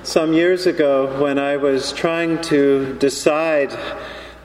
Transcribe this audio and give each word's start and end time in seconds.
Some 0.04 0.34
years 0.34 0.66
ago, 0.66 1.22
when 1.22 1.38
I 1.38 1.58
was 1.58 1.94
trying 1.94 2.42
to 2.44 2.96
decide 2.96 3.72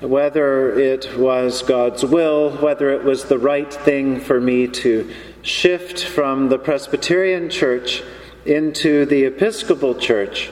whether 0.01 0.79
it 0.79 1.17
was 1.17 1.63
God's 1.63 2.05
will, 2.05 2.51
whether 2.59 2.91
it 2.91 3.05
was 3.05 3.25
the 3.25 3.39
right 3.39 3.73
thing 3.73 4.21
for 4.21 4.39
me 4.39 4.69
to 4.69 5.11
shift 5.41 6.05
from 6.05 6.51
the 6.51 6.59
Presbyterian 6.59 7.49
Church 7.49 8.03
into 8.45 9.07
the 9.07 9.25
Episcopal 9.25 9.95
Church, 9.95 10.51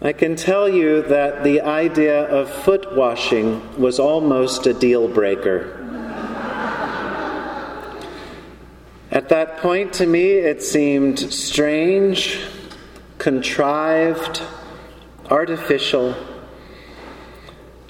I 0.00 0.14
can 0.14 0.34
tell 0.34 0.66
you 0.66 1.02
that 1.02 1.44
the 1.44 1.60
idea 1.60 2.22
of 2.24 2.48
foot 2.48 2.96
washing 2.96 3.78
was 3.78 3.98
almost 3.98 4.66
a 4.66 4.72
deal 4.72 5.08
breaker. 5.08 5.89
At 9.10 9.28
that 9.30 9.58
point, 9.58 9.92
to 9.94 10.06
me, 10.06 10.30
it 10.30 10.62
seemed 10.62 11.18
strange, 11.18 12.40
contrived, 13.18 14.42
artificial. 15.28 16.14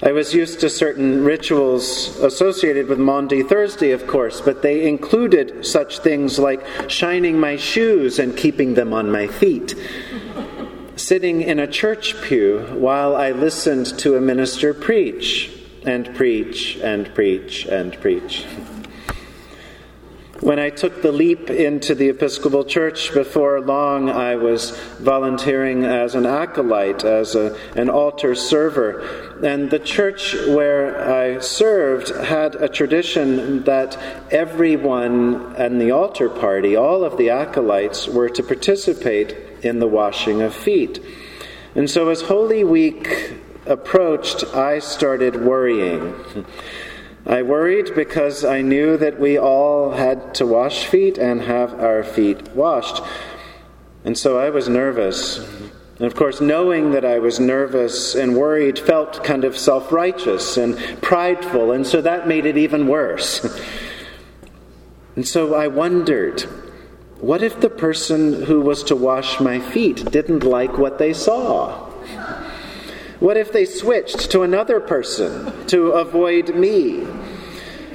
I 0.01 0.13
was 0.13 0.33
used 0.33 0.61
to 0.61 0.69
certain 0.69 1.23
rituals 1.23 2.19
associated 2.21 2.87
with 2.87 2.97
Maundy 2.97 3.43
Thursday, 3.43 3.91
of 3.91 4.07
course, 4.07 4.41
but 4.41 4.63
they 4.63 4.87
included 4.87 5.63
such 5.65 5.99
things 5.99 6.39
like 6.39 6.65
shining 6.89 7.39
my 7.39 7.55
shoes 7.55 8.17
and 8.17 8.35
keeping 8.35 8.73
them 8.73 8.91
on 8.91 9.11
my 9.11 9.27
feet 9.27 9.75
sitting 11.01 11.41
in 11.41 11.57
a 11.59 11.67
church 11.67 12.21
pew 12.21 12.59
while 12.73 13.15
I 13.15 13.31
listened 13.31 13.97
to 13.99 14.15
a 14.15 14.21
minister 14.21 14.73
preach 14.73 15.51
and 15.83 16.13
preach 16.15 16.77
and 16.77 17.13
preach 17.15 17.65
and 17.65 17.99
preach. 17.99 18.45
When 20.41 20.57
I 20.57 20.71
took 20.71 21.03
the 21.03 21.11
leap 21.11 21.51
into 21.51 21.93
the 21.93 22.09
Episcopal 22.09 22.63
Church, 22.65 23.13
before 23.13 23.61
long 23.61 24.09
I 24.09 24.37
was 24.37 24.71
volunteering 24.97 25.85
as 25.85 26.15
an 26.15 26.25
acolyte, 26.25 27.03
as 27.03 27.35
a, 27.35 27.55
an 27.75 27.91
altar 27.91 28.33
server. 28.33 29.37
And 29.45 29.69
the 29.69 29.77
church 29.77 30.33
where 30.33 30.99
I 31.07 31.37
served 31.41 32.09
had 32.25 32.55
a 32.55 32.67
tradition 32.67 33.65
that 33.65 33.99
everyone 34.31 35.55
in 35.57 35.77
the 35.77 35.91
altar 35.91 36.27
party, 36.27 36.75
all 36.75 37.03
of 37.03 37.17
the 37.19 37.29
acolytes, 37.29 38.07
were 38.07 38.29
to 38.29 38.41
participate 38.41 39.37
in 39.61 39.77
the 39.77 39.87
washing 39.87 40.41
of 40.41 40.55
feet. 40.55 40.99
And 41.75 41.87
so 41.87 42.09
as 42.09 42.23
Holy 42.23 42.63
Week 42.63 43.35
approached, 43.67 44.43
I 44.55 44.79
started 44.79 45.45
worrying. 45.45 46.15
I 47.25 47.43
worried 47.43 47.93
because 47.93 48.43
I 48.43 48.61
knew 48.61 48.97
that 48.97 49.19
we 49.19 49.37
all 49.37 49.91
had 49.91 50.33
to 50.35 50.45
wash 50.45 50.85
feet 50.85 51.17
and 51.17 51.41
have 51.41 51.73
our 51.79 52.03
feet 52.03 52.49
washed. 52.55 53.03
And 54.03 54.17
so 54.17 54.39
I 54.39 54.49
was 54.49 54.67
nervous. 54.67 55.37
And 55.97 56.07
of 56.07 56.15
course, 56.15 56.41
knowing 56.41 56.91
that 56.91 57.05
I 57.05 57.19
was 57.19 57.39
nervous 57.39 58.15
and 58.15 58.35
worried 58.35 58.79
felt 58.79 59.23
kind 59.23 59.43
of 59.43 59.55
self 59.57 59.91
righteous 59.91 60.57
and 60.57 60.77
prideful, 61.01 61.71
and 61.71 61.85
so 61.85 62.01
that 62.01 62.27
made 62.27 62.45
it 62.45 62.57
even 62.57 62.87
worse. 62.87 63.45
And 65.13 65.27
so 65.27 65.55
I 65.55 65.67
wondered 65.67 66.41
what 67.19 67.43
if 67.43 67.59
the 67.59 67.69
person 67.69 68.43
who 68.43 68.61
was 68.61 68.81
to 68.83 68.95
wash 68.95 69.41
my 69.41 69.59
feet 69.59 70.09
didn't 70.09 70.43
like 70.43 70.77
what 70.77 70.97
they 70.97 71.13
saw? 71.13 71.90
What 73.21 73.37
if 73.37 73.53
they 73.53 73.63
switched 73.63 74.31
to 74.31 74.41
another 74.41 74.81
person 74.81 75.65
to 75.67 75.91
avoid 75.91 76.53
me? 76.55 77.07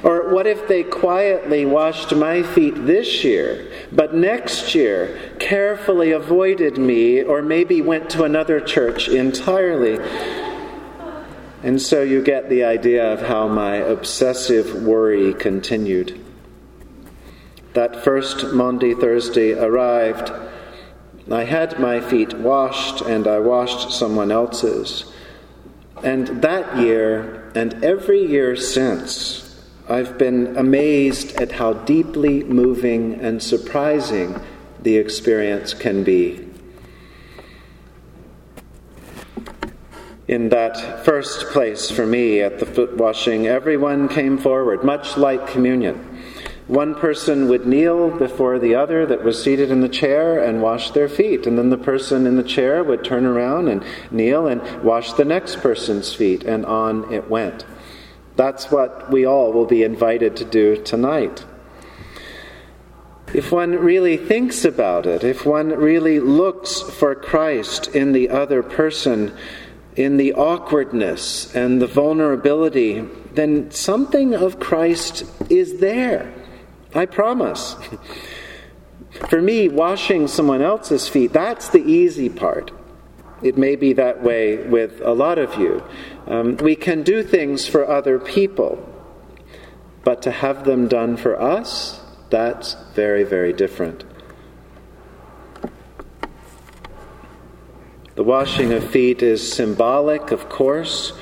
Or 0.01 0.33
what 0.33 0.47
if 0.47 0.67
they 0.67 0.83
quietly 0.83 1.65
washed 1.65 2.15
my 2.15 2.41
feet 2.41 2.73
this 2.87 3.23
year, 3.23 3.71
but 3.91 4.15
next 4.15 4.73
year 4.73 5.33
carefully 5.37 6.11
avoided 6.11 6.79
me, 6.79 7.21
or 7.21 7.43
maybe 7.43 7.83
went 7.83 8.09
to 8.11 8.23
another 8.23 8.59
church 8.59 9.07
entirely? 9.07 9.99
And 11.61 11.79
so 11.79 12.01
you 12.01 12.23
get 12.23 12.49
the 12.49 12.63
idea 12.63 13.13
of 13.13 13.21
how 13.21 13.47
my 13.47 13.75
obsessive 13.75 14.83
worry 14.83 15.35
continued 15.35 16.23
that 17.77 18.03
first 18.03 18.53
Maundy 18.53 18.95
Thursday 18.95 19.53
arrived, 19.53 20.31
I 21.31 21.43
had 21.43 21.79
my 21.79 22.01
feet 22.01 22.33
washed 22.33 23.01
and 23.01 23.27
I 23.27 23.37
washed 23.37 23.91
someone 23.91 24.31
else's. 24.31 25.05
And 26.03 26.27
that 26.41 26.77
year, 26.77 27.51
and 27.55 27.83
every 27.83 28.25
year 28.25 28.55
since, 28.55 29.43
I've 29.89 30.17
been 30.17 30.57
amazed 30.57 31.39
at 31.41 31.53
how 31.53 31.73
deeply 31.73 32.43
moving 32.43 33.21
and 33.21 33.41
surprising 33.41 34.39
the 34.81 34.97
experience 34.97 35.73
can 35.73 36.03
be. 36.03 36.47
In 40.27 40.49
that 40.49 41.05
first 41.05 41.47
place 41.47 41.89
for 41.89 42.05
me 42.05 42.41
at 42.41 42.59
the 42.59 42.65
foot 42.65 42.97
washing, 42.97 43.47
everyone 43.47 44.09
came 44.09 44.37
forward, 44.37 44.83
much 44.83 45.15
like 45.17 45.47
communion. 45.47 46.06
One 46.67 46.95
person 46.95 47.47
would 47.47 47.65
kneel 47.65 48.09
before 48.09 48.59
the 48.59 48.75
other 48.75 49.05
that 49.05 49.23
was 49.23 49.41
seated 49.41 49.71
in 49.71 49.79
the 49.79 49.87
chair 49.87 50.43
and 50.43 50.61
wash 50.61 50.91
their 50.91 51.07
feet. 51.07 51.47
And 51.47 51.57
then 51.57 51.69
the 51.69 51.77
person 51.77 52.27
in 52.27 52.35
the 52.35 52.43
chair 52.43 52.83
would 52.83 53.05
turn 53.05 53.25
around 53.25 53.69
and 53.69 53.85
kneel 54.11 54.47
and 54.47 54.83
wash 54.83 55.13
the 55.13 55.23
next 55.23 55.61
person's 55.61 56.13
feet. 56.13 56.43
And 56.43 56.65
on 56.65 57.13
it 57.13 57.29
went. 57.29 57.65
That's 58.35 58.69
what 58.69 59.09
we 59.09 59.25
all 59.25 59.53
will 59.53 59.65
be 59.65 59.83
invited 59.83 60.35
to 60.37 60.45
do 60.45 60.75
tonight. 60.83 61.45
If 63.33 63.51
one 63.51 63.71
really 63.71 64.17
thinks 64.17 64.65
about 64.65 65.05
it, 65.05 65.23
if 65.23 65.45
one 65.45 65.69
really 65.69 66.19
looks 66.19 66.81
for 66.81 67.15
Christ 67.15 67.87
in 67.87 68.11
the 68.11 68.29
other 68.29 68.61
person, 68.61 69.33
in 69.95 70.17
the 70.17 70.33
awkwardness 70.33 71.53
and 71.55 71.81
the 71.81 71.87
vulnerability, 71.87 73.01
then 73.33 73.71
something 73.71 74.33
of 74.33 74.59
Christ 74.59 75.25
is 75.49 75.79
there. 75.79 76.33
I 76.93 77.05
promise. 77.05 77.75
For 79.29 79.41
me, 79.41 79.67
washing 79.67 80.27
someone 80.27 80.61
else's 80.61 81.09
feet, 81.09 81.33
that's 81.33 81.69
the 81.69 81.83
easy 81.83 82.29
part. 82.29 82.71
It 83.41 83.57
may 83.57 83.75
be 83.75 83.93
that 83.93 84.23
way 84.23 84.57
with 84.57 85.01
a 85.01 85.11
lot 85.13 85.37
of 85.37 85.55
you. 85.59 85.83
Um, 86.27 86.57
we 86.57 86.75
can 86.75 87.03
do 87.03 87.23
things 87.23 87.67
for 87.67 87.87
other 87.87 88.19
people, 88.19 88.77
but 90.03 90.21
to 90.23 90.31
have 90.31 90.65
them 90.65 90.87
done 90.87 91.17
for 91.17 91.39
us, 91.39 92.01
that's 92.29 92.75
very, 92.93 93.23
very 93.23 93.53
different. 93.53 94.03
The 98.15 98.23
washing 98.23 98.73
of 98.73 98.89
feet 98.89 99.21
is 99.21 99.53
symbolic, 99.53 100.31
of 100.31 100.49
course, 100.49 101.13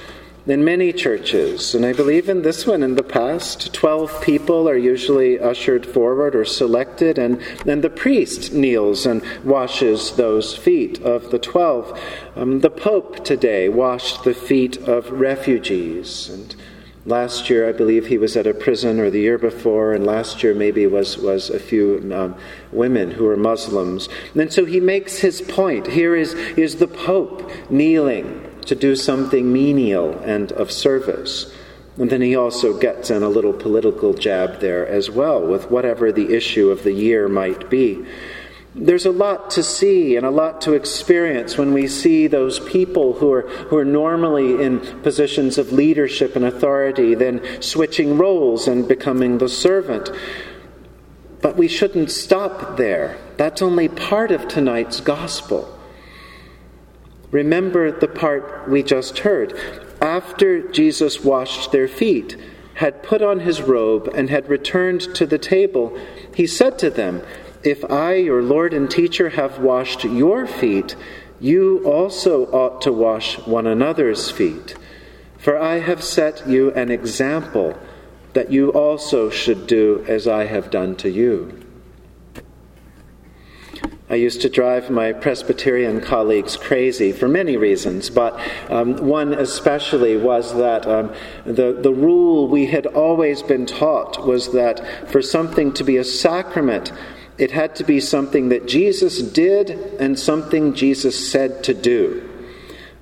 in 0.48 0.64
many 0.64 0.94
churches, 0.94 1.74
and 1.74 1.84
I 1.84 1.94
believe 1.94 2.30
in 2.30 2.44
this 2.44 2.68
one 2.68 2.84
in 2.84 2.96
the 2.96 3.04
past, 3.04 3.74
12 3.74 4.22
people 4.22 4.70
are 4.70 4.78
usually 4.78 5.40
ushered 5.40 5.88
forward 5.88 6.36
or 6.36 6.46
selected, 6.46 7.18
and 7.18 7.42
then 7.66 7.82
the 7.82 7.90
priest 7.90 8.54
kneels 8.54 9.08
and 9.08 9.24
washes 9.44 10.16
those 10.18 10.56
feet 10.56 11.02
of 11.02 11.32
the 11.32 11.40
12. 11.40 12.00
Um, 12.36 12.60
the 12.60 12.70
Pope 12.70 13.26
today 13.26 13.70
washed 13.70 14.24
the 14.24 14.36
feet 14.36 14.78
of 14.78 15.10
refugees. 15.10 16.30
And 16.30 16.56
last 17.08 17.50
year, 17.50 17.68
I 17.68 17.72
believe 17.72 18.06
he 18.06 18.20
was 18.20 18.38
at 18.38 18.46
a 18.46 18.54
prison, 18.54 19.00
or 19.00 19.10
the 19.10 19.22
year 19.22 19.40
before, 19.40 19.94
and 19.94 20.06
last 20.06 20.44
year 20.44 20.54
maybe 20.54 20.86
was, 20.86 21.18
was 21.18 21.50
a 21.50 21.60
few 21.60 22.08
um, 22.14 22.36
women 22.72 23.10
who 23.10 23.24
were 23.24 23.38
Muslims. 23.38 24.10
And 24.36 24.54
so 24.54 24.66
he 24.66 24.80
makes 24.80 25.18
his 25.18 25.42
point. 25.42 25.88
Here 25.88 26.16
is, 26.16 26.34
is 26.34 26.76
the 26.76 26.88
Pope 26.88 27.50
kneeling 27.72 28.52
to 28.66 28.76
do 28.76 28.96
something 28.96 29.52
menial 29.52 30.18
and 30.20 30.52
of 30.54 30.72
service. 30.72 31.52
And 31.98 32.10
then 32.10 32.22
he 32.22 32.36
also 32.36 32.78
gets 32.78 33.10
in 33.10 33.24
a 33.24 33.30
little 33.30 33.54
political 33.54 34.14
jab 34.14 34.60
there 34.60 34.86
as 34.86 35.10
well, 35.10 35.46
with 35.46 35.72
whatever 35.72 36.12
the 36.12 36.36
issue 36.36 36.70
of 36.70 36.84
the 36.84 36.92
year 36.92 37.30
might 37.30 37.70
be. 37.70 38.06
There's 38.78 39.06
a 39.06 39.12
lot 39.12 39.52
to 39.52 39.64
see 39.64 40.18
and 40.18 40.26
a 40.26 40.30
lot 40.30 40.60
to 40.62 40.74
experience 40.74 41.58
when 41.58 41.74
we 41.74 41.88
see 41.88 42.28
those 42.28 42.60
people 42.60 43.14
who 43.14 43.32
are, 43.32 43.44
who 43.44 43.78
are 43.78 43.86
normally 43.86 44.62
in 44.62 44.82
positions 45.02 45.58
of 45.58 45.72
leadership 45.72 46.36
and 46.36 46.44
authority, 46.44 47.16
then 47.16 47.62
switching 47.62 48.18
roles 48.18 48.68
and 48.68 48.86
becoming 48.86 49.38
the 49.38 49.48
servant. 49.48 50.10
But 51.42 51.56
we 51.56 51.70
shouldn't 51.70 52.12
stop 52.12 52.76
there. 52.76 53.18
That's 53.38 53.62
only 53.62 53.88
part 53.88 54.32
of 54.32 54.50
tonight's 54.50 55.00
gospel. 55.00 55.75
Remember 57.36 57.92
the 57.92 58.08
part 58.08 58.70
we 58.70 58.82
just 58.82 59.20
heard. 59.20 59.60
After 60.00 60.72
Jesus 60.72 61.22
washed 61.22 61.74
their 61.74 61.90
feet, 61.90 62.38
had 62.76 63.04
put 63.04 63.22
on 63.22 63.42
his 63.42 63.62
robe, 63.62 64.10
and 64.16 64.30
had 64.30 64.48
returned 64.48 65.02
to 65.16 65.26
the 65.26 65.38
table, 65.38 66.00
he 66.34 66.48
said 66.48 66.80
to 66.80 66.90
them, 66.90 67.22
If 67.62 67.84
I, 67.92 68.14
your 68.14 68.42
Lord 68.42 68.74
and 68.74 68.90
teacher, 68.90 69.32
have 69.32 69.60
washed 69.60 70.06
your 70.06 70.48
feet, 70.48 70.96
you 71.42 71.84
also 71.84 72.46
ought 72.54 72.82
to 72.84 72.94
wash 72.94 73.38
one 73.40 73.68
another's 73.68 74.32
feet. 74.32 74.78
For 75.38 75.60
I 75.60 75.80
have 75.80 76.02
set 76.02 76.48
you 76.48 76.72
an 76.72 76.90
example 76.90 77.78
that 78.32 78.50
you 78.50 78.70
also 78.70 79.30
should 79.30 79.68
do 79.68 80.06
as 80.08 80.26
I 80.26 80.46
have 80.46 80.72
done 80.72 80.96
to 81.04 81.10
you. 81.10 81.65
I 84.16 84.18
used 84.18 84.40
to 84.44 84.50
drive 84.50 84.90
my 84.90 85.12
Presbyterian 85.12 86.00
colleagues 86.00 86.56
crazy 86.56 87.12
for 87.12 87.28
many 87.28 87.58
reasons, 87.58 88.10
but 88.10 88.40
um, 88.70 88.96
one 88.96 89.34
especially 89.34 90.16
was 90.16 90.56
that 90.56 90.88
um, 90.88 91.14
the, 91.44 91.74
the 91.74 91.92
rule 91.92 92.48
we 92.48 92.68
had 92.68 92.86
always 92.86 93.44
been 93.44 93.66
taught 93.66 94.26
was 94.26 94.54
that 94.54 95.12
for 95.12 95.22
something 95.22 95.74
to 95.74 95.84
be 95.84 95.98
a 95.98 96.06
sacrament, 96.06 96.94
it 97.38 97.52
had 97.52 97.76
to 97.76 97.84
be 97.84 98.00
something 98.00 98.48
that 98.48 98.70
Jesus 98.70 99.22
did 99.22 99.72
and 100.00 100.18
something 100.18 100.74
Jesus 100.74 101.30
said 101.30 101.62
to 101.66 101.74
do. 101.74 102.26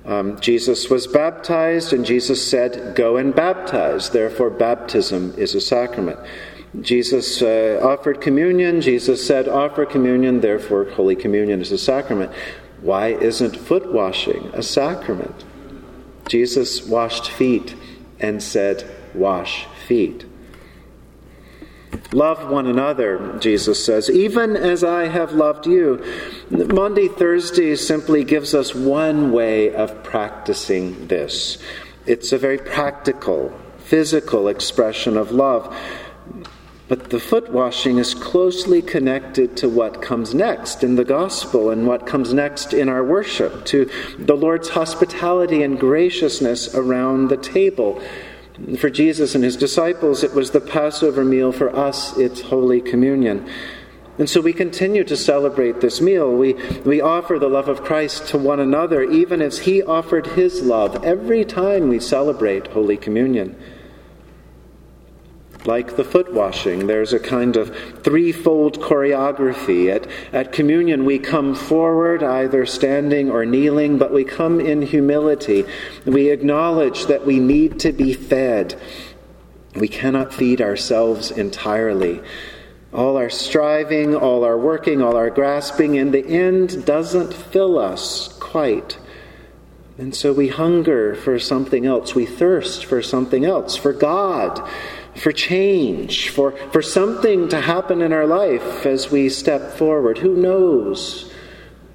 Um, 0.04 0.40
Jesus 0.40 0.90
was 0.90 1.06
baptized, 1.06 1.92
and 1.92 2.04
Jesus 2.04 2.44
said, 2.44 2.96
Go 2.96 3.18
and 3.18 3.32
baptize. 3.32 4.10
Therefore, 4.10 4.50
baptism 4.50 5.32
is 5.38 5.54
a 5.54 5.60
sacrament. 5.60 6.18
Jesus 6.80 7.40
uh, 7.42 7.80
offered 7.82 8.20
communion. 8.20 8.80
Jesus 8.80 9.24
said, 9.26 9.48
Offer 9.48 9.86
communion. 9.86 10.40
Therefore, 10.40 10.84
Holy 10.90 11.16
Communion 11.16 11.60
is 11.60 11.72
a 11.72 11.78
sacrament. 11.78 12.32
Why 12.80 13.08
isn't 13.08 13.56
foot 13.56 13.92
washing 13.92 14.50
a 14.52 14.62
sacrament? 14.62 15.44
Jesus 16.28 16.86
washed 16.86 17.30
feet 17.30 17.74
and 18.18 18.42
said, 18.42 18.84
Wash 19.14 19.66
feet. 19.86 20.26
Love 22.12 22.50
one 22.50 22.66
another, 22.66 23.36
Jesus 23.40 23.84
says, 23.84 24.10
even 24.10 24.56
as 24.56 24.84
I 24.84 25.06
have 25.06 25.32
loved 25.32 25.66
you. 25.66 26.04
Maundy, 26.50 27.08
Thursday 27.08 27.74
simply 27.76 28.24
gives 28.24 28.54
us 28.54 28.74
one 28.74 29.32
way 29.32 29.74
of 29.74 30.02
practicing 30.02 31.08
this. 31.08 31.58
It's 32.06 32.32
a 32.32 32.38
very 32.38 32.58
practical, 32.58 33.52
physical 33.78 34.48
expression 34.48 35.16
of 35.16 35.30
love. 35.32 35.76
But 36.86 37.08
the 37.08 37.18
foot 37.18 37.50
washing 37.50 37.96
is 37.96 38.12
closely 38.12 38.82
connected 38.82 39.56
to 39.58 39.70
what 39.70 40.02
comes 40.02 40.34
next 40.34 40.84
in 40.84 40.96
the 40.96 41.04
gospel 41.04 41.70
and 41.70 41.86
what 41.86 42.06
comes 42.06 42.34
next 42.34 42.74
in 42.74 42.90
our 42.90 43.02
worship, 43.02 43.64
to 43.66 43.90
the 44.18 44.36
Lord's 44.36 44.68
hospitality 44.68 45.62
and 45.62 45.80
graciousness 45.80 46.74
around 46.74 47.28
the 47.28 47.38
table. 47.38 48.02
For 48.78 48.90
Jesus 48.90 49.34
and 49.34 49.42
his 49.42 49.56
disciples, 49.56 50.22
it 50.22 50.34
was 50.34 50.50
the 50.50 50.60
Passover 50.60 51.24
meal. 51.24 51.52
For 51.52 51.74
us, 51.74 52.18
it's 52.18 52.42
Holy 52.42 52.82
Communion. 52.82 53.48
And 54.18 54.28
so 54.28 54.42
we 54.42 54.52
continue 54.52 55.04
to 55.04 55.16
celebrate 55.16 55.80
this 55.80 56.02
meal. 56.02 56.30
We, 56.36 56.52
we 56.84 57.00
offer 57.00 57.38
the 57.38 57.48
love 57.48 57.68
of 57.68 57.82
Christ 57.82 58.28
to 58.28 58.38
one 58.38 58.60
another, 58.60 59.02
even 59.02 59.40
as 59.40 59.60
he 59.60 59.82
offered 59.82 60.26
his 60.26 60.62
love 60.62 61.02
every 61.02 61.46
time 61.46 61.88
we 61.88 61.98
celebrate 61.98 62.68
Holy 62.68 62.98
Communion 62.98 63.56
like 65.66 65.96
the 65.96 66.04
foot 66.04 66.32
washing. 66.32 66.86
There's 66.86 67.12
a 67.12 67.18
kind 67.18 67.56
of 67.56 67.74
threefold 68.02 68.80
choreography. 68.80 69.94
At, 69.94 70.06
at 70.32 70.52
communion, 70.52 71.04
we 71.04 71.18
come 71.18 71.54
forward, 71.54 72.22
either 72.22 72.66
standing 72.66 73.30
or 73.30 73.46
kneeling, 73.46 73.98
but 73.98 74.12
we 74.12 74.24
come 74.24 74.60
in 74.60 74.82
humility. 74.82 75.64
We 76.04 76.30
acknowledge 76.30 77.06
that 77.06 77.24
we 77.24 77.38
need 77.40 77.80
to 77.80 77.92
be 77.92 78.12
fed. 78.12 78.80
We 79.74 79.88
cannot 79.88 80.34
feed 80.34 80.60
ourselves 80.60 81.30
entirely. 81.30 82.20
All 82.92 83.16
our 83.16 83.30
striving, 83.30 84.14
all 84.14 84.44
our 84.44 84.58
working, 84.58 85.02
all 85.02 85.16
our 85.16 85.30
grasping, 85.30 85.96
in 85.96 86.12
the 86.12 86.24
end, 86.24 86.86
doesn't 86.86 87.34
fill 87.34 87.78
us 87.78 88.28
quite. 88.38 88.98
And 89.98 90.14
so 90.14 90.32
we 90.32 90.48
hunger 90.48 91.14
for 91.14 91.38
something 91.38 91.86
else. 91.86 92.14
We 92.14 92.26
thirst 92.26 92.84
for 92.84 93.02
something 93.02 93.44
else, 93.44 93.76
for 93.76 93.92
God 93.92 94.68
for 95.16 95.32
change, 95.32 96.30
for, 96.30 96.52
for 96.72 96.82
something 96.82 97.48
to 97.48 97.60
happen 97.60 98.02
in 98.02 98.12
our 98.12 98.26
life 98.26 98.84
as 98.84 99.10
we 99.10 99.28
step 99.28 99.72
forward. 99.72 100.18
Who 100.18 100.36
knows 100.36 101.32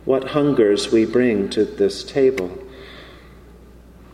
what 0.06 0.30
hungers 0.30 0.92
we 0.92 1.06
bring 1.06 1.50
to 1.52 1.66
this 1.66 2.04
table? 2.04 2.58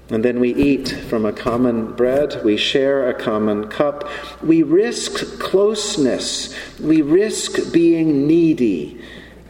And 0.09 0.23
then 0.23 0.39
we 0.39 0.53
eat 0.53 0.89
from 0.89 1.25
a 1.25 1.33
common 1.33 1.93
bread, 1.93 2.43
we 2.43 2.57
share 2.57 3.09
a 3.09 3.13
common 3.13 3.69
cup, 3.69 4.07
we 4.43 4.61
risk 4.61 5.39
closeness, 5.39 6.55
we 6.79 7.01
risk 7.01 7.73
being 7.73 8.27
needy, 8.27 9.01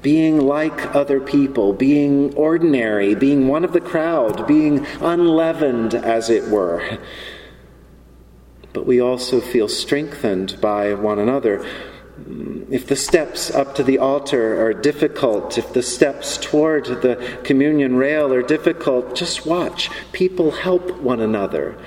being 0.01 0.39
like 0.39 0.95
other 0.95 1.19
people, 1.19 1.73
being 1.73 2.33
ordinary, 2.35 3.15
being 3.15 3.49
one 3.49 3.65
of 3.65 3.73
the 3.73 3.81
crowd, 3.81 4.47
being 4.47 4.85
unleavened, 5.01 5.93
as 5.93 6.29
it 6.29 6.49
were 6.49 6.99
but 8.75 8.85
we 8.85 8.99
also 8.99 9.39
feel 9.39 9.69
strengthened 9.69 10.59
by 10.59 10.93
one 10.93 11.17
another. 11.17 11.65
If 12.69 12.87
the 12.87 12.97
steps 12.97 13.49
up 13.49 13.73
to 13.75 13.83
the 13.83 13.99
altar 13.99 14.63
are 14.65 14.73
difficult, 14.73 15.57
if 15.57 15.71
the 15.71 15.81
steps 15.81 16.37
toward 16.37 16.85
the 16.85 17.39
communion 17.45 17.95
rail 17.95 18.33
are 18.33 18.43
difficult, 18.43 19.15
just 19.15 19.45
watch. 19.45 19.89
People 20.11 20.51
help 20.51 20.91
one 20.99 21.21
another. 21.21 21.77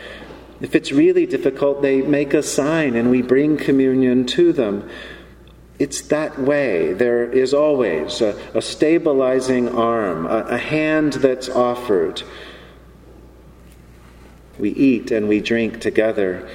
If 0.62 0.75
it's 0.75 0.90
really 0.90 1.26
difficult, 1.26 1.82
they 1.82 2.00
make 2.00 2.32
a 2.32 2.43
sign 2.43 2.96
and 2.96 3.11
we 3.11 3.20
bring 3.20 3.58
communion 3.58 4.25
to 4.29 4.55
them. 4.55 4.88
It's 5.79 6.00
that 6.08 6.38
way. 6.40 6.94
There 6.94 7.31
is 7.31 7.52
always 7.52 8.23
a, 8.23 8.35
a 8.55 8.62
stabilizing 8.62 9.69
arm, 9.69 10.25
a, 10.26 10.38
a 10.49 10.58
hand 10.58 11.14
that's 11.14 11.50
offered. 11.50 12.23
We 14.58 14.70
eat 14.70 15.11
and 15.11 15.29
we 15.29 15.40
drink 15.40 15.81
together 15.81 16.49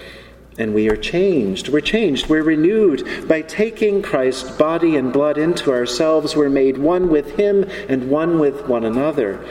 and 0.58 0.74
we 0.74 0.90
are 0.90 0.96
changed. 0.96 1.70
We're 1.70 1.82
changed. 1.82 2.28
We're 2.28 2.44
renewed. 2.44 3.28
By 3.28 3.42
taking 3.42 4.02
Christ's 4.02 4.52
body 4.52 4.96
and 4.96 5.12
blood 5.12 5.38
into 5.38 5.72
ourselves, 5.72 6.36
we're 6.36 6.50
made 6.50 6.78
one 6.78 7.10
with 7.10 7.38
Him 7.38 7.64
and 7.90 8.10
one 8.10 8.40
with 8.40 8.68
one 8.68 8.86
another. 8.86 9.46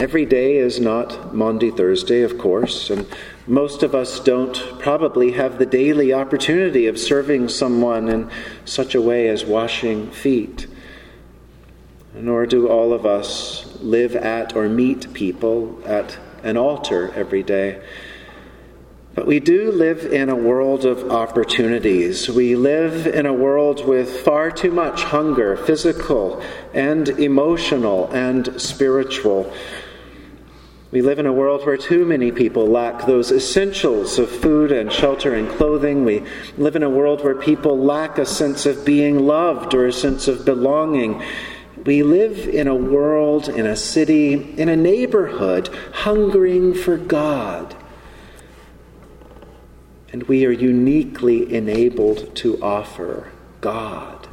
Every 0.00 0.26
day 0.26 0.56
is 0.56 0.78
not 0.78 1.34
Maundy 1.34 1.72
Thursday, 1.72 2.22
of 2.22 2.38
course, 2.38 2.88
and 2.88 3.04
most 3.48 3.82
of 3.82 3.96
us 3.96 4.20
don't 4.20 4.54
probably 4.78 5.32
have 5.32 5.58
the 5.58 5.66
daily 5.66 6.12
opportunity 6.12 6.86
of 6.86 6.98
serving 6.98 7.48
someone 7.48 8.08
in 8.08 8.30
such 8.64 8.94
a 8.94 9.02
way 9.02 9.26
as 9.28 9.44
washing 9.44 10.10
feet. 10.12 10.68
Nor 12.14 12.46
do 12.46 12.68
all 12.68 12.92
of 12.92 13.06
us 13.06 13.76
live 13.80 14.14
at 14.14 14.54
or 14.54 14.68
meet 14.68 15.12
people 15.14 15.80
at 15.84 16.16
an 16.44 16.56
altar 16.56 17.12
every 17.14 17.42
day. 17.42 17.82
But 19.18 19.26
we 19.26 19.40
do 19.40 19.72
live 19.72 20.04
in 20.04 20.28
a 20.28 20.36
world 20.36 20.84
of 20.84 21.10
opportunities. 21.10 22.28
We 22.28 22.54
live 22.54 23.04
in 23.04 23.26
a 23.26 23.32
world 23.32 23.84
with 23.84 24.20
far 24.20 24.52
too 24.52 24.70
much 24.70 25.02
hunger, 25.02 25.56
physical 25.56 26.40
and 26.72 27.08
emotional 27.08 28.08
and 28.12 28.62
spiritual. 28.62 29.52
We 30.92 31.02
live 31.02 31.18
in 31.18 31.26
a 31.26 31.32
world 31.32 31.66
where 31.66 31.76
too 31.76 32.04
many 32.06 32.30
people 32.30 32.68
lack 32.68 33.06
those 33.06 33.32
essentials 33.32 34.20
of 34.20 34.30
food 34.30 34.70
and 34.70 34.92
shelter 34.92 35.34
and 35.34 35.48
clothing. 35.48 36.04
We 36.04 36.22
live 36.56 36.76
in 36.76 36.84
a 36.84 36.88
world 36.88 37.24
where 37.24 37.34
people 37.34 37.76
lack 37.76 38.18
a 38.18 38.24
sense 38.24 38.66
of 38.66 38.84
being 38.84 39.26
loved 39.26 39.74
or 39.74 39.86
a 39.86 39.92
sense 39.92 40.28
of 40.28 40.44
belonging. 40.44 41.20
We 41.84 42.04
live 42.04 42.48
in 42.48 42.68
a 42.68 42.76
world, 42.76 43.48
in 43.48 43.66
a 43.66 43.74
city, 43.74 44.54
in 44.56 44.68
a 44.68 44.76
neighborhood 44.76 45.70
hungering 45.92 46.72
for 46.72 46.96
God 46.96 47.74
and 50.12 50.22
we 50.24 50.46
are 50.46 50.52
uniquely 50.52 51.54
enabled 51.54 52.34
to 52.36 52.62
offer 52.62 53.32
God. 53.60 54.28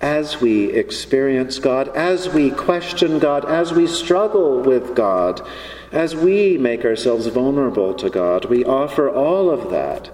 As 0.00 0.40
we 0.40 0.70
experience 0.72 1.58
God, 1.58 1.88
as 1.96 2.28
we 2.28 2.50
question 2.50 3.18
God, 3.18 3.44
as 3.44 3.72
we 3.72 3.86
struggle 3.86 4.60
with 4.60 4.94
God, 4.94 5.46
as 5.92 6.14
we 6.14 6.58
make 6.58 6.84
ourselves 6.84 7.26
vulnerable 7.28 7.94
to 7.94 8.10
God, 8.10 8.46
we 8.46 8.64
offer 8.64 9.08
all 9.08 9.50
of 9.50 9.70
that 9.70 10.10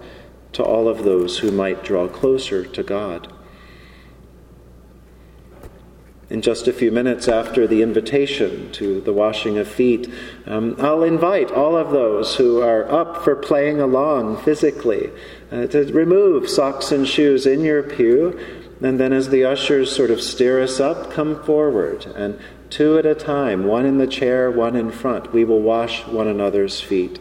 to 0.52 0.62
all 0.62 0.88
of 0.88 1.04
those 1.04 1.38
who 1.38 1.50
might 1.50 1.84
draw 1.84 2.06
closer 2.08 2.64
to 2.64 2.82
God 2.82 3.32
in 6.30 6.40
just 6.40 6.68
a 6.68 6.72
few 6.72 6.92
minutes 6.92 7.26
after 7.26 7.66
the 7.66 7.82
invitation 7.82 8.70
to 8.70 9.00
the 9.00 9.12
washing 9.12 9.58
of 9.58 9.68
feet, 9.68 10.08
um, 10.46 10.76
I'll 10.78 11.02
invite 11.02 11.50
all 11.50 11.76
of 11.76 11.90
those 11.90 12.36
who 12.36 12.62
are 12.62 12.90
up 12.90 13.24
for 13.24 13.34
playing 13.34 13.80
along 13.80 14.38
physically 14.44 15.10
uh, 15.50 15.66
to 15.66 15.92
remove 15.92 16.48
socks 16.48 16.92
and 16.92 17.06
shoes 17.06 17.46
in 17.46 17.62
your 17.62 17.82
pew. 17.82 18.38
And 18.80 18.98
then, 18.98 19.12
as 19.12 19.28
the 19.28 19.44
ushers 19.44 19.94
sort 19.94 20.10
of 20.10 20.22
steer 20.22 20.62
us 20.62 20.80
up, 20.80 21.10
come 21.10 21.42
forward. 21.42 22.06
And 22.06 22.38
two 22.70 22.96
at 22.96 23.04
a 23.04 23.14
time, 23.14 23.64
one 23.64 23.84
in 23.84 23.98
the 23.98 24.06
chair, 24.06 24.50
one 24.50 24.76
in 24.76 24.90
front, 24.90 25.34
we 25.34 25.44
will 25.44 25.60
wash 25.60 26.06
one 26.06 26.28
another's 26.28 26.80
feet. 26.80 27.18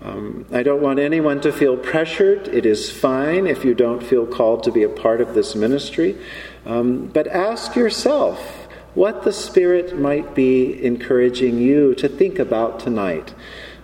Um, 0.00 0.46
I 0.52 0.62
don't 0.62 0.80
want 0.80 1.00
anyone 1.00 1.40
to 1.40 1.52
feel 1.52 1.76
pressured. 1.76 2.46
It 2.48 2.64
is 2.64 2.90
fine 2.90 3.46
if 3.46 3.64
you 3.64 3.74
don't 3.74 4.02
feel 4.02 4.26
called 4.26 4.62
to 4.64 4.72
be 4.72 4.84
a 4.84 4.88
part 4.88 5.20
of 5.20 5.34
this 5.34 5.56
ministry. 5.56 6.16
Um, 6.64 7.06
but 7.06 7.26
ask 7.26 7.74
yourself 7.74 8.68
what 8.94 9.24
the 9.24 9.32
Spirit 9.32 9.98
might 9.98 10.34
be 10.34 10.84
encouraging 10.84 11.58
you 11.58 11.94
to 11.96 12.08
think 12.08 12.38
about 12.38 12.78
tonight. 12.78 13.34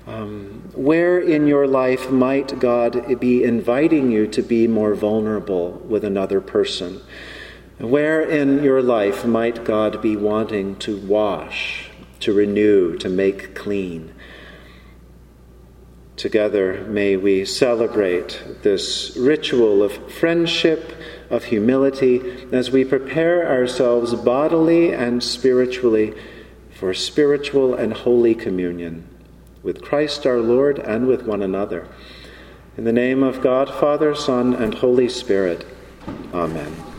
Um, 0.06 0.71
where 0.75 1.18
in 1.18 1.47
your 1.47 1.66
life 1.66 2.11
might 2.11 2.59
God 2.59 3.18
be 3.21 3.42
inviting 3.42 4.11
you 4.11 4.26
to 4.28 4.42
be 4.42 4.68
more 4.68 4.94
vulnerable 4.94 5.73
with 5.88 6.04
another 6.04 6.40
person? 6.40 7.00
Where 7.78 8.21
in 8.21 8.62
your 8.62 8.83
life 8.83 9.25
might 9.25 9.64
God 9.64 10.00
be 10.00 10.14
wanting 10.14 10.76
to 10.80 10.99
wash, 10.99 11.90
to 12.21 12.33
renew, 12.33 12.97
to 12.99 13.09
make 13.09 13.54
clean? 13.54 14.14
Together, 16.16 16.85
may 16.88 17.16
we 17.16 17.44
celebrate 17.44 18.40
this 18.62 19.16
ritual 19.16 19.83
of 19.83 20.12
friendship, 20.12 20.92
of 21.28 21.44
humility, 21.44 22.47
as 22.52 22.71
we 22.71 22.85
prepare 22.85 23.49
ourselves 23.49 24.14
bodily 24.14 24.92
and 24.92 25.23
spiritually 25.23 26.14
for 26.71 26.94
spiritual 26.94 27.75
and 27.75 27.92
holy 27.92 28.35
communion 28.35 29.09
with 29.64 29.83
Christ 29.83 30.26
our 30.26 30.40
Lord 30.40 30.78
and 30.78 31.09
with 31.09 31.23
one 31.23 31.42
another. 31.42 31.88
In 32.76 32.85
the 32.85 32.92
name 32.92 33.23
of 33.23 33.40
God, 33.40 33.68
Father, 33.68 34.14
Son, 34.14 34.54
and 34.54 34.75
Holy 34.75 35.09
Spirit. 35.09 35.66
Amen. 36.33 36.93